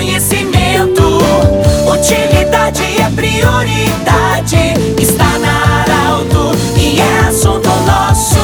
conhecimento. 0.00 1.18
Utilidade 1.86 2.82
é 2.82 3.10
prioridade. 3.14 4.56
Está 4.98 5.38
na 5.38 5.82
Arauto 5.82 6.56
e 6.74 6.98
é 6.98 7.18
assunto 7.28 7.68
nosso. 7.68 8.40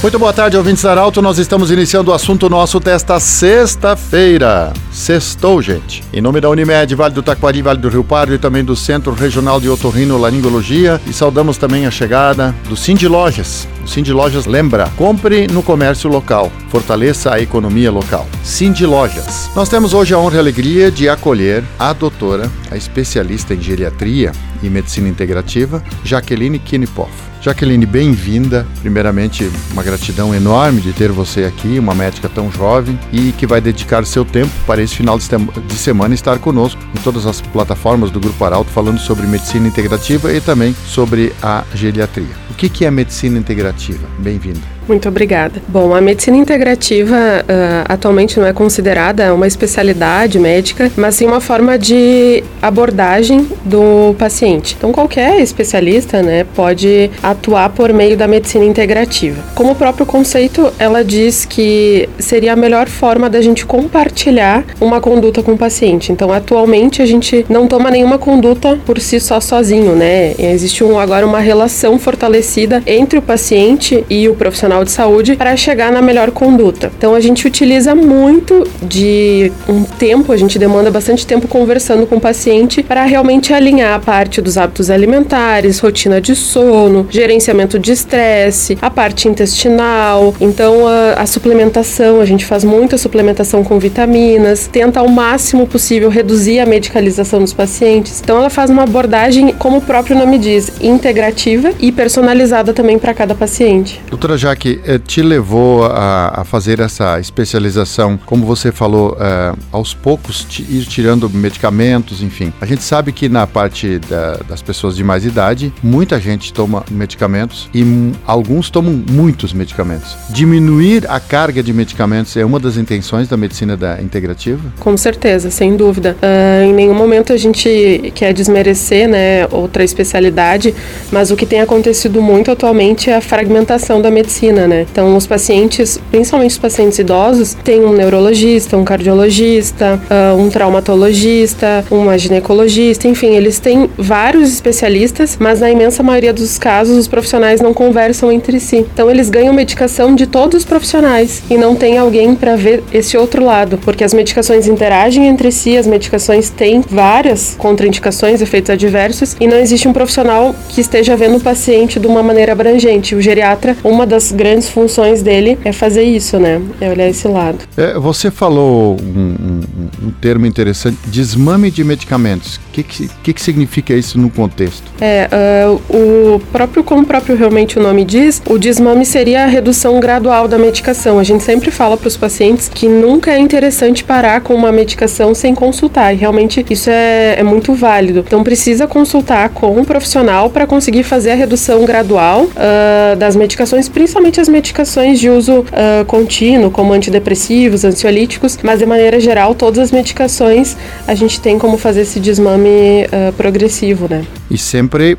Muito 0.00 0.18
boa 0.18 0.32
tarde, 0.32 0.56
ouvintes 0.56 0.82
da 0.82 0.92
Arauto. 0.92 1.20
Nós 1.20 1.38
estamos 1.38 1.70
iniciando 1.70 2.12
o 2.12 2.14
assunto 2.14 2.48
nosso 2.48 2.80
desta 2.80 3.20
sexta-feira. 3.20 4.72
Sextou, 4.90 5.60
gente. 5.60 6.02
Em 6.10 6.22
nome 6.22 6.40
da 6.40 6.48
Unimed, 6.48 6.94
Vale 6.94 7.12
do 7.12 7.22
Taquari, 7.22 7.60
Vale 7.60 7.78
do 7.78 7.90
Rio 7.90 8.04
Pardo 8.04 8.32
e 8.32 8.38
também 8.38 8.64
do 8.64 8.74
Centro 8.74 9.12
Regional 9.12 9.60
de 9.60 9.68
Otorrino 9.68 10.16
Laringologia. 10.16 10.98
E 11.06 11.12
saudamos 11.12 11.58
também 11.58 11.86
a 11.86 11.90
chegada 11.90 12.54
do 12.70 12.74
Cindy 12.76 13.06
Lojas. 13.06 13.68
Cindy 13.88 14.12
Lojas 14.12 14.44
lembra, 14.44 14.90
compre 14.96 15.46
no 15.46 15.62
comércio 15.62 16.10
local, 16.10 16.52
fortaleça 16.68 17.32
a 17.32 17.40
economia 17.40 17.90
local. 17.90 18.28
Cindy 18.44 18.84
Lojas. 18.84 19.50
Nós 19.56 19.68
temos 19.70 19.94
hoje 19.94 20.12
a 20.12 20.18
honra 20.18 20.34
e 20.34 20.36
a 20.36 20.40
alegria 20.40 20.90
de 20.90 21.08
acolher 21.08 21.64
a 21.78 21.94
doutora, 21.94 22.50
a 22.70 22.76
especialista 22.76 23.54
em 23.54 23.60
geriatria 23.60 24.30
e 24.62 24.68
medicina 24.68 25.08
integrativa, 25.08 25.82
Jaqueline 26.04 26.58
Kinipoff. 26.58 27.28
Jaqueline, 27.40 27.86
bem-vinda. 27.86 28.66
Primeiramente, 28.80 29.48
uma 29.72 29.82
gratidão 29.82 30.34
enorme 30.34 30.80
de 30.80 30.92
ter 30.92 31.12
você 31.12 31.44
aqui, 31.44 31.78
uma 31.78 31.94
médica 31.94 32.28
tão 32.28 32.50
jovem 32.50 32.98
e 33.12 33.32
que 33.32 33.46
vai 33.46 33.60
dedicar 33.60 34.04
seu 34.04 34.24
tempo 34.24 34.50
para 34.66 34.82
esse 34.82 34.96
final 34.96 35.18
de 35.18 35.74
semana 35.74 36.14
estar 36.14 36.38
conosco 36.40 36.80
em 36.94 37.00
todas 37.00 37.26
as 37.26 37.40
plataformas 37.40 38.10
do 38.10 38.18
Grupo 38.18 38.44
Arauto, 38.44 38.70
falando 38.70 38.98
sobre 38.98 39.26
medicina 39.26 39.68
integrativa 39.68 40.32
e 40.32 40.40
também 40.40 40.74
sobre 40.86 41.32
a 41.40 41.64
geriatria. 41.74 42.48
O 42.50 42.54
que 42.54 42.84
é 42.84 42.90
medicina 42.90 43.38
integrativa? 43.38 43.77
Bem-vinda. 44.18 44.77
Muito 44.88 45.06
obrigada. 45.06 45.60
Bom, 45.68 45.94
a 45.94 46.00
medicina 46.00 46.36
integrativa 46.36 47.14
uh, 47.14 47.84
atualmente 47.88 48.40
não 48.40 48.46
é 48.46 48.54
considerada 48.54 49.34
uma 49.34 49.46
especialidade 49.46 50.38
médica, 50.38 50.90
mas 50.96 51.16
sim 51.16 51.26
uma 51.26 51.40
forma 51.40 51.78
de 51.78 52.42
abordagem 52.62 53.46
do 53.64 54.14
paciente. 54.18 54.74
Então, 54.78 54.90
qualquer 54.90 55.40
especialista 55.40 56.22
né, 56.22 56.46
pode 56.56 57.10
atuar 57.22 57.68
por 57.68 57.92
meio 57.92 58.16
da 58.16 58.26
medicina 58.26 58.64
integrativa. 58.64 59.42
Como 59.54 59.72
o 59.72 59.74
próprio 59.74 60.06
conceito, 60.06 60.72
ela 60.78 61.04
diz 61.04 61.44
que 61.44 62.08
seria 62.18 62.54
a 62.54 62.56
melhor 62.56 62.88
forma 62.88 63.28
da 63.28 63.42
gente 63.42 63.66
compartilhar 63.66 64.64
uma 64.80 65.00
conduta 65.02 65.42
com 65.42 65.52
o 65.52 65.58
paciente. 65.58 66.12
Então, 66.12 66.32
atualmente, 66.32 67.02
a 67.02 67.06
gente 67.06 67.44
não 67.50 67.66
toma 67.66 67.90
nenhuma 67.90 68.18
conduta 68.18 68.78
por 68.86 68.98
si 68.98 69.20
só 69.20 69.38
sozinho, 69.38 69.94
né? 69.94 70.34
Existe 70.38 70.82
um, 70.82 70.98
agora 70.98 71.26
uma 71.26 71.40
relação 71.40 71.98
fortalecida 71.98 72.82
entre 72.86 73.18
o 73.18 73.22
paciente 73.22 74.02
e 74.08 74.28
o 74.30 74.34
profissional 74.34 74.77
profissional 74.78 74.84
de 74.84 74.90
saúde 74.90 75.36
para 75.36 75.56
chegar 75.56 75.90
na 75.90 76.02
melhor 76.02 76.30
conduta. 76.30 76.90
Então 76.96 77.14
a 77.14 77.20
gente 77.20 77.46
utiliza 77.46 77.94
muito 77.94 78.66
de 78.82 79.52
um 79.68 79.84
tempo, 79.84 80.32
a 80.32 80.36
gente 80.36 80.58
demanda 80.58 80.90
bastante 80.90 81.26
tempo 81.26 81.48
conversando 81.48 82.06
com 82.06 82.16
o 82.16 82.20
paciente 82.20 82.82
para 82.82 83.04
realmente 83.04 83.52
alinhar 83.52 83.94
a 83.94 83.98
parte 83.98 84.40
dos 84.40 84.56
hábitos 84.56 84.90
alimentares, 84.90 85.78
rotina 85.78 86.20
de 86.20 86.34
sono, 86.34 87.06
gerenciamento 87.10 87.78
de 87.78 87.92
estresse, 87.92 88.78
a 88.80 88.90
parte 88.90 89.28
intestinal. 89.28 90.34
Então 90.40 90.86
a, 90.86 91.14
a 91.14 91.26
suplementação, 91.26 92.20
a 92.20 92.24
gente 92.24 92.44
faz 92.44 92.64
muita 92.64 92.98
suplementação 92.98 93.64
com 93.64 93.78
vitaminas, 93.78 94.68
tenta 94.70 95.00
ao 95.00 95.08
máximo 95.08 95.66
possível 95.66 96.08
reduzir 96.08 96.60
a 96.60 96.66
medicalização 96.66 97.40
dos 97.40 97.52
pacientes. 97.52 98.20
Então 98.22 98.38
ela 98.38 98.50
faz 98.50 98.70
uma 98.70 98.82
abordagem, 98.82 99.52
como 99.58 99.78
o 99.78 99.82
próprio 99.82 100.16
nome 100.16 100.38
diz, 100.38 100.72
integrativa 100.80 101.70
e 101.80 101.90
personalizada 101.90 102.72
também 102.72 102.98
para 102.98 103.14
cada 103.14 103.34
paciente. 103.34 104.00
Doutora 104.08 104.36
Jaque, 104.36 104.67
que 104.68 104.80
eh, 104.84 104.98
te 104.98 105.22
levou 105.22 105.84
a, 105.84 106.40
a, 106.40 106.44
fazer 106.44 106.80
essa 106.80 107.18
especialização, 107.18 108.18
como 108.26 108.44
você 108.44 108.70
falou, 108.70 109.16
eh, 109.18 109.54
aos 109.72 109.94
poucos 109.94 110.46
ir 110.58 110.84
tirando 110.84 111.30
medicamentos, 111.30 112.22
enfim. 112.22 112.52
A 112.60 112.66
gente 112.66 112.82
sabe 112.82 113.12
que 113.12 113.28
na 113.28 113.46
parte 113.46 113.98
da, 113.98 114.36
das 114.48 114.60
pessoas 114.60 114.96
de 114.96 115.02
mais 115.02 115.24
idade, 115.24 115.72
muita 115.82 116.20
gente 116.20 116.52
toma 116.52 116.84
medicamentos 116.90 117.68
e 117.72 118.12
alguns 118.26 118.68
tomam 118.68 119.02
muitos 119.10 119.52
medicamentos. 119.52 120.16
Diminuir 120.30 121.06
a 121.08 121.20
carga 121.20 121.62
de 121.62 121.72
medicamentos 121.72 122.36
é 122.36 122.44
uma 122.44 122.58
das 122.58 122.76
intenções 122.76 123.28
da 123.28 123.36
medicina 123.36 123.76
da 123.76 124.02
integrativa? 124.02 124.60
Com 124.80 124.96
certeza, 124.96 125.50
sem 125.50 125.76
dúvida. 125.76 126.16
Uh, 126.22 126.64
em 126.64 126.74
nenhum 126.74 126.94
momento 126.94 127.32
a 127.32 127.36
gente 127.36 128.12
quer 128.14 128.32
desmerecer 128.34 129.08
né, 129.08 129.46
outra 129.50 129.82
especialidade, 129.84 130.74
mas 131.10 131.30
o 131.30 131.36
que 131.36 131.46
tem 131.46 131.60
acontecido 131.60 132.20
muito 132.20 132.50
atualmente 132.50 133.08
é 133.10 133.16
a 133.16 133.20
fragmentação 133.20 134.02
da 134.02 134.10
medicina 134.10 134.57
né? 134.66 134.86
Então, 134.90 135.16
os 135.16 135.26
pacientes, 135.26 135.98
principalmente 136.10 136.52
os 136.52 136.58
pacientes 136.58 136.98
idosos, 136.98 137.54
têm 137.54 137.84
um 137.84 137.92
neurologista, 137.92 138.76
um 138.76 138.84
cardiologista, 138.84 140.00
uh, 140.10 140.40
um 140.40 140.48
traumatologista, 140.48 141.84
uma 141.90 142.18
ginecologista, 142.18 143.06
enfim, 143.06 143.34
eles 143.34 143.58
têm 143.58 143.88
vários 143.96 144.52
especialistas, 144.52 145.36
mas 145.38 145.60
na 145.60 145.70
imensa 145.70 146.02
maioria 146.02 146.32
dos 146.32 146.58
casos 146.58 146.96
os 146.96 147.08
profissionais 147.08 147.60
não 147.60 147.74
conversam 147.74 148.32
entre 148.32 148.58
si. 148.58 148.86
Então, 148.92 149.10
eles 149.10 149.30
ganham 149.30 149.52
medicação 149.52 150.14
de 150.14 150.26
todos 150.26 150.58
os 150.58 150.64
profissionais 150.64 151.42
e 151.50 151.56
não 151.56 151.74
tem 151.74 151.98
alguém 151.98 152.34
para 152.34 152.56
ver 152.56 152.82
esse 152.92 153.16
outro 153.16 153.44
lado, 153.44 153.78
porque 153.78 154.04
as 154.04 154.14
medicações 154.14 154.66
interagem 154.66 155.26
entre 155.26 155.52
si, 155.52 155.76
as 155.76 155.86
medicações 155.86 156.50
têm 156.50 156.82
várias 156.88 157.54
contraindicações, 157.58 158.40
efeitos 158.40 158.70
adversos 158.70 159.36
e 159.40 159.46
não 159.46 159.56
existe 159.56 159.88
um 159.88 159.92
profissional 159.92 160.54
que 160.68 160.80
esteja 160.80 161.16
vendo 161.16 161.36
o 161.36 161.40
paciente 161.40 162.00
de 162.00 162.06
uma 162.06 162.22
maneira 162.22 162.52
abrangente. 162.52 163.14
O 163.14 163.20
geriatra, 163.20 163.76
uma 163.84 164.06
das 164.06 164.32
grandes 164.32 164.47
funções 164.68 165.22
dele 165.22 165.58
é 165.64 165.72
fazer 165.72 166.02
isso, 166.02 166.38
né? 166.38 166.60
É 166.80 166.90
olhar 166.90 167.08
esse 167.08 167.28
lado. 167.28 167.58
É, 167.76 167.98
você 167.98 168.30
falou 168.30 168.96
um, 169.00 169.60
um, 170.02 170.10
termo 170.10 170.46
interessante, 170.46 170.98
desmame 171.06 171.70
de 171.70 171.82
medicamentos. 171.82 172.56
O 172.56 172.60
que, 172.72 172.82
que, 172.82 173.10
que, 173.22 173.32
que 173.32 173.42
significa 173.42 173.94
isso 173.94 174.18
no 174.18 174.30
contexto? 174.30 174.84
É, 175.00 175.28
uh, 175.66 176.34
o 176.34 176.40
próprio, 176.52 176.84
como 176.84 177.02
o 177.02 177.06
próprio 177.06 177.36
realmente 177.36 177.78
o 177.78 177.82
nome 177.82 178.04
diz, 178.04 178.42
o 178.46 178.58
desmame 178.58 179.04
seria 179.04 179.44
a 179.44 179.46
redução 179.46 179.98
gradual 180.00 180.46
da 180.46 180.58
medicação. 180.58 181.18
A 181.18 181.24
gente 181.24 181.42
sempre 181.42 181.70
fala 181.70 181.96
para 181.96 182.08
os 182.08 182.16
pacientes 182.16 182.68
que 182.68 182.88
nunca 182.88 183.32
é 183.32 183.38
interessante 183.38 184.04
parar 184.04 184.40
com 184.40 184.54
uma 184.54 184.70
medicação 184.70 185.34
sem 185.34 185.54
consultar, 185.54 186.12
e 186.12 186.16
realmente 186.16 186.64
isso 186.68 186.90
é, 186.90 187.36
é 187.38 187.42
muito 187.42 187.74
válido. 187.74 188.20
Então 188.26 188.44
precisa 188.44 188.86
consultar 188.86 189.48
com 189.50 189.78
um 189.78 189.84
profissional 189.84 190.50
para 190.50 190.66
conseguir 190.66 191.02
fazer 191.02 191.32
a 191.32 191.34
redução 191.34 191.84
gradual 191.84 192.44
uh, 192.44 193.16
das 193.16 193.34
medicações, 193.34 193.88
principalmente 193.88 194.18
principalmente 194.18 194.40
as 194.40 194.48
medicações 194.48 195.20
de 195.20 195.30
uso 195.30 195.60
uh, 195.60 196.04
contínuo, 196.06 196.70
como 196.70 196.92
antidepressivos, 196.92 197.84
ansiolíticos, 197.84 198.58
mas 198.62 198.78
de 198.78 198.86
maneira 198.86 199.20
geral, 199.20 199.54
todas 199.54 199.77
as 199.78 199.90
medicações 199.90 200.76
a 201.06 201.14
gente 201.14 201.40
tem 201.40 201.58
como 201.58 201.78
fazer 201.78 202.02
esse 202.02 202.20
desmame 202.20 203.06
uh, 203.06 203.32
progressivo, 203.34 204.08
né? 204.08 204.24
E 204.50 204.56
sempre, 204.56 205.18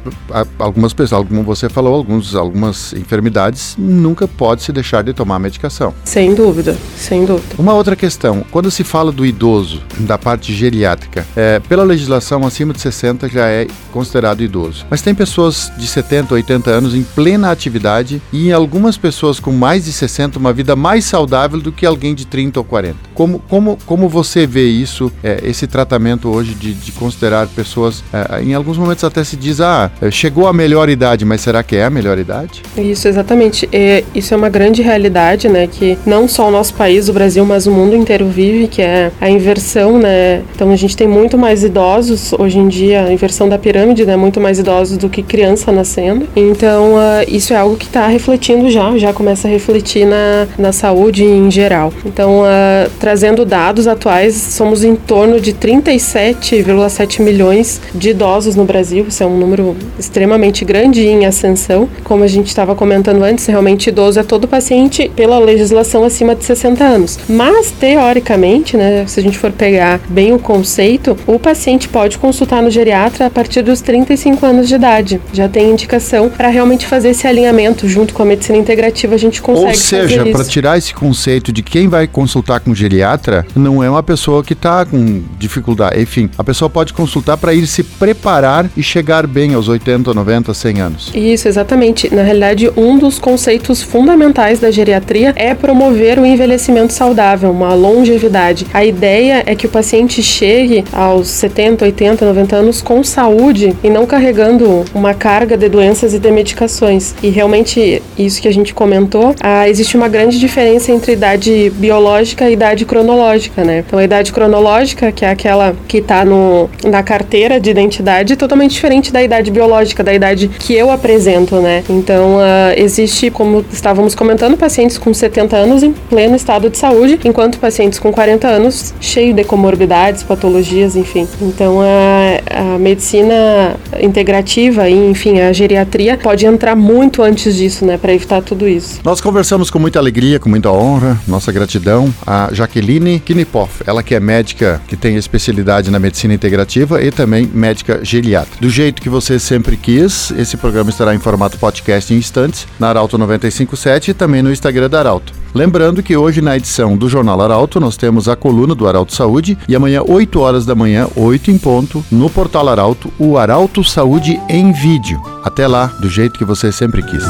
algumas 0.58 0.94
pessoas, 0.94 1.28
como 1.28 1.44
você 1.44 1.70
falou, 1.70 1.94
alguns, 1.94 2.36
algumas 2.36 2.94
enfermidades 2.94 3.76
nunca 3.78 4.28
pode 4.28 4.64
se 4.64 4.72
deixar 4.72 5.04
de 5.04 5.14
tomar 5.14 5.40
medicação. 5.40 5.94
Sem 6.04 6.34
dúvida, 6.34 6.76
sem 6.98 7.26
dúvida. 7.26 7.56
Uma 7.58 7.74
outra 7.74 7.96
questão, 7.96 8.44
quando 8.52 8.72
se 8.72 8.84
fala 8.84 9.12
do 9.12 9.26
idoso, 9.26 9.82
da 10.00 10.18
parte 10.18 10.54
geriátrica, 10.54 11.26
é, 11.36 11.60
pela 11.60 11.84
legislação 11.84 12.46
acima 12.46 12.74
de 12.74 12.82
60 12.82 13.30
já 13.30 13.48
é 13.48 13.68
considerado 13.92 14.42
idoso. 14.42 14.86
Mas 14.90 15.02
tem 15.02 15.14
pessoas 15.14 15.72
de 15.78 15.88
70, 15.88 16.34
80 16.34 16.70
anos 16.70 16.96
em 16.96 17.04
plena 17.04 17.52
atividade 17.52 18.22
e 18.32 18.50
em 18.50 18.52
algumas 18.52 18.98
pessoas 18.98 19.40
com 19.40 19.52
mais 19.52 19.86
de 19.86 19.92
60 19.92 20.40
uma 20.40 20.54
vida 20.54 20.76
mais 20.76 21.06
saudável 21.06 21.60
do 21.60 21.72
que 21.72 21.86
alguém 21.86 22.16
de 22.16 22.26
30 22.26 22.60
ou 22.60 22.64
40. 22.64 22.98
Como, 23.14 23.40
como, 23.40 23.78
como 23.86 24.10
você 24.10 24.48
vê 24.48 24.68
isso, 24.68 25.12
é, 25.24 25.42
esse 25.44 25.68
tratamento 25.68 26.30
hoje 26.30 26.54
de, 26.54 26.74
de 26.74 26.92
considerar 26.92 27.48
pessoas, 27.48 28.04
é, 28.14 28.42
em 28.42 28.54
alguns 28.54 28.78
momentos 28.78 29.04
até 29.04 29.19
se 29.24 29.36
diz, 29.36 29.62
ah, 29.62 29.92
chegou 30.12 30.48
a 30.48 30.54
melhor 30.54 30.90
idade, 30.90 31.26
mas 31.26 31.42
será 31.42 31.64
que 31.64 31.76
é 31.76 31.86
a 31.86 31.90
melhor 31.90 32.18
idade? 32.18 32.62
Isso, 32.78 33.08
exatamente. 33.08 33.70
É, 33.72 34.04
isso 34.14 34.34
é 34.34 34.38
uma 34.38 34.50
grande 34.50 34.82
realidade, 34.82 35.48
né, 35.48 35.68
que 35.68 35.98
não 36.06 36.28
só 36.28 36.48
o 36.48 36.52
nosso 36.52 36.74
país, 36.74 37.10
o 37.10 37.14
Brasil, 37.14 37.46
mas 37.46 37.68
o 37.68 37.72
mundo 37.72 37.96
inteiro 37.96 38.28
vive, 38.28 38.68
que 38.68 38.82
é 38.82 39.12
a 39.20 39.30
inversão, 39.30 39.98
né, 39.98 40.42
então 40.54 40.72
a 40.72 40.76
gente 40.76 40.96
tem 40.96 41.08
muito 41.08 41.38
mais 41.38 41.64
idosos 41.64 42.34
hoje 42.34 42.58
em 42.58 42.68
dia, 42.68 43.06
a 43.06 43.14
inversão 43.14 43.48
da 43.48 43.58
pirâmide, 43.58 44.06
né, 44.06 44.16
muito 44.16 44.40
mais 44.42 44.60
idosos 44.60 44.98
do 44.98 45.10
que 45.10 45.24
criança 45.24 45.72
nascendo, 45.72 46.28
então 46.36 46.96
uh, 46.96 47.26
isso 47.28 47.54
é 47.54 47.58
algo 47.58 47.76
que 47.76 47.86
está 47.86 48.08
refletindo 48.08 48.70
já 48.70 48.90
já 48.98 49.14
começa 49.14 49.48
a 49.48 49.52
refletir 49.52 50.06
na, 50.06 50.48
na 50.58 50.72
saúde 50.72 51.24
em 51.24 51.50
geral. 51.52 51.94
Então, 52.06 52.42
uh, 52.42 52.90
trazendo 53.00 53.46
dados 53.46 53.88
atuais, 53.88 54.36
somos 54.36 54.84
em 54.84 54.96
torno 54.96 55.40
de 55.40 55.54
37,7 55.54 57.22
milhões 57.22 57.82
de 57.94 58.10
idosos 58.10 58.56
no 58.56 58.66
Brasil, 58.66 59.09
isso 59.10 59.24
é 59.24 59.26
um 59.26 59.38
número 59.38 59.76
extremamente 59.98 60.64
grande 60.64 61.06
em 61.06 61.26
ascensão. 61.26 61.90
Como 62.04 62.24
a 62.24 62.28
gente 62.28 62.48
estava 62.48 62.76
comentando 62.76 63.24
antes, 63.24 63.46
realmente 63.46 63.90
idoso 63.90 64.20
é 64.20 64.24
todo 64.24 64.48
paciente 64.48 65.12
pela 65.16 65.38
legislação 65.40 66.04
acima 66.04 66.36
de 66.36 66.46
60 66.46 66.84
anos. 66.84 67.20
Mas, 67.28 67.72
teoricamente, 67.72 68.78
né, 68.78 69.06
se 69.08 69.20
a 69.20 69.24
gente 69.24 69.38
for 69.38 69.52
pegar 69.52 70.00
bem 70.10 70.34
o 70.34 70.40
conceito, 70.40 71.18
o 71.28 71.38
paciente 71.38 71.90
pode 71.90 72.18
consultar 72.18 72.62
no 72.62 72.70
geriatra 72.70 73.26
a 73.26 73.30
partir 73.30 73.62
dos 73.62 73.82
35 73.82 74.46
anos 74.46 74.68
de 74.68 74.76
idade. 74.76 75.22
Já 75.34 75.48
tem 75.48 75.72
indicação 75.72 76.30
para 76.30 76.48
realmente 76.48 76.86
fazer 76.86 77.10
esse 77.10 77.28
alinhamento 77.28 77.88
junto 77.88 78.14
com 78.14 78.24
a 78.24 78.26
medicina 78.26 78.58
integrativa, 78.58 79.16
a 79.16 79.18
gente 79.18 79.42
consegue 79.42 79.68
Ou 79.68 79.74
seja, 79.74 80.26
para 80.26 80.46
tirar 80.46 80.78
esse 80.78 80.94
conceito 80.94 81.52
de 81.52 81.62
quem 81.62 81.88
vai 81.88 82.08
consultar 82.08 82.60
com 82.60 82.74
geriatra, 82.74 83.46
não 83.56 83.84
é 83.84 83.90
uma 83.90 84.04
pessoa 84.04 84.44
que 84.44 84.54
está 84.54 84.86
com 84.86 85.24
dificuldade. 85.38 86.02
Enfim, 86.02 86.30
a 86.38 86.44
pessoa 86.44 86.70
pode 86.70 86.94
consultar 86.94 87.38
para 87.38 87.54
ir 87.54 87.66
se 87.68 87.84
preparar 87.84 88.70
e 88.78 88.84
chegar 88.84 88.99
bem 89.28 89.54
aos 89.54 89.68
80, 89.68 90.14
90, 90.14 90.54
100 90.54 90.82
anos. 90.82 91.12
Isso, 91.14 91.48
exatamente. 91.48 92.14
Na 92.14 92.22
realidade, 92.22 92.70
um 92.76 92.98
dos 92.98 93.18
conceitos 93.18 93.82
fundamentais 93.82 94.60
da 94.60 94.70
geriatria 94.70 95.34
é 95.36 95.54
promover 95.56 96.20
o 96.20 96.26
envelhecimento 96.26 96.94
saudável, 96.94 97.50
uma 97.52 97.74
longevidade. 97.74 98.68
A 98.74 98.84
ideia 98.84 99.44
é 99.46 99.56
que 99.56 99.66
o 99.66 99.70
paciente 99.70 100.22
chegue 100.22 100.84
aos 100.92 101.28
70, 101.28 101.86
80, 101.86 102.26
90 102.26 102.56
anos 102.56 102.82
com 102.82 103.04
saúde 103.04 103.76
e 103.84 103.90
não 103.90 104.06
carregando 104.06 104.84
uma 104.94 105.14
carga 105.14 105.58
de 105.58 105.70
doenças 105.70 106.14
e 106.14 106.20
de 106.20 106.32
medicações. 106.32 107.16
E 107.24 107.30
realmente, 107.30 108.02
isso 108.18 108.42
que 108.42 108.48
a 108.48 108.54
gente 108.54 108.74
comentou, 108.74 109.34
ah, 109.40 109.68
existe 109.70 109.96
uma 109.96 110.08
grande 110.08 110.40
diferença 110.40 110.92
entre 110.92 111.14
idade 111.14 111.72
biológica 111.76 112.50
e 112.50 112.54
idade 112.54 112.86
cronológica, 112.86 113.64
né? 113.64 113.84
Então, 113.86 113.98
a 113.98 114.04
idade 114.04 114.32
cronológica, 114.34 115.12
que 115.12 115.24
é 115.24 115.30
aquela 115.30 115.76
que 115.88 115.98
está 115.98 116.24
na 116.26 117.04
carteira 117.04 117.60
de 117.60 117.70
identidade, 117.70 118.34
é 118.34 118.36
totalmente 118.36 118.72
diferente 118.72 118.89
da 119.12 119.22
idade 119.22 119.52
biológica, 119.52 120.04
da 120.04 120.14
idade 120.14 120.48
que 120.48 120.74
eu 120.74 120.90
apresento, 120.90 121.58
né? 121.58 121.84
Então, 121.88 122.38
uh, 122.38 122.74
existe, 122.76 123.30
como 123.30 123.64
estávamos 123.72 124.16
comentando, 124.16 124.58
pacientes 124.58 124.98
com 124.98 125.14
70 125.14 125.56
anos 125.56 125.84
em 125.84 125.92
pleno 125.92 126.36
estado 126.36 126.70
de 126.70 126.78
saúde, 126.78 127.20
enquanto 127.24 127.60
pacientes 127.60 128.00
com 128.00 128.12
40 128.12 128.48
anos 128.48 128.94
cheio 129.00 129.34
de 129.34 129.44
comorbidades, 129.44 130.24
patologias, 130.24 130.96
enfim. 130.96 131.28
Então, 131.40 131.80
a, 131.82 132.76
a 132.76 132.80
medicina 132.80 133.76
integrativa 134.02 134.90
e, 134.90 135.12
enfim, 135.12 135.40
a 135.40 135.54
geriatria 135.54 136.18
pode 136.18 136.46
entrar 136.46 136.76
muito 136.76 137.22
antes 137.22 137.56
disso, 137.56 137.86
né, 137.86 137.98
para 137.98 138.14
evitar 138.14 138.42
tudo 138.42 138.68
isso. 138.68 139.00
Nós 139.04 139.22
conversamos 139.22 139.70
com 139.70 139.78
muita 139.78 140.00
alegria, 140.00 140.40
com 140.40 140.50
muita 140.50 140.72
honra, 140.72 141.20
nossa 141.28 141.52
gratidão 141.52 142.14
a 142.26 142.50
Jaqueline 142.52 143.20
Knipoff, 143.20 143.84
ela 143.86 144.02
que 144.02 144.16
é 144.16 144.20
médica 144.20 144.82
que 144.88 144.96
tem 144.96 145.16
especialidade 145.16 145.92
na 145.92 146.00
medicina 146.00 146.34
integrativa 146.34 147.02
e 147.04 147.12
também 147.12 147.50
médica 147.54 148.00
geriatra. 148.04 148.60
Do 148.60 148.70
jeito 148.80 149.02
que 149.02 149.10
você 149.10 149.38
sempre 149.38 149.76
quis, 149.76 150.32
esse 150.32 150.56
programa 150.56 150.90
estará 150.90 151.14
em 151.14 151.20
formato 151.20 151.60
podcast 151.60 152.14
em 152.14 152.18
instantes 152.18 152.66
na 152.80 152.88
Arauto 152.88 153.18
957 153.18 154.12
e 154.12 154.14
também 154.14 154.42
no 154.42 154.54
Instagram 154.54 154.90
da 154.90 155.00
Arauto. 155.00 155.34
Lembrando 155.54 156.02
que 156.02 156.16
hoje 156.16 156.40
na 156.40 156.56
edição 156.56 156.96
do 156.96 157.10
Jornal 157.10 157.42
Arauto 157.42 157.78
nós 157.78 157.98
temos 157.98 158.30
a 158.30 158.38
coluna 158.38 158.74
do 158.74 158.88
Arauto 158.88 159.14
Saúde 159.14 159.58
e 159.68 159.76
amanhã 159.76 160.02
8 160.08 160.40
horas 160.40 160.66
da 160.66 160.76
manhã, 160.76 161.10
8 161.14 161.52
em 161.52 161.58
ponto, 161.58 162.06
no 162.10 162.30
portal 162.30 162.70
Arauto, 162.70 163.12
o 163.20 163.38
Arauto 163.38 163.84
Saúde 163.84 164.40
em 164.48 164.72
vídeo. 164.72 165.22
Até 165.44 165.68
lá, 165.68 165.88
do 166.00 166.10
jeito 166.10 166.40
que 166.40 166.46
você 166.46 166.72
sempre 166.72 167.04
quis. 167.04 167.26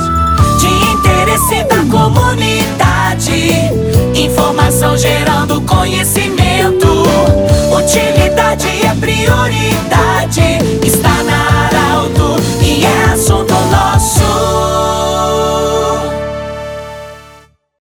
De 0.60 0.68
interesse 0.68 1.64
da 1.64 1.84
comunidade, 1.90 3.32
informação 4.14 4.96
gerando 4.96 5.60
conhecimento, 5.62 6.88
utilidade 7.76 8.68
é 8.86 8.94
prioridade. 8.94 9.89